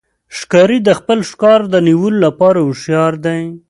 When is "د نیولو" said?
1.73-2.19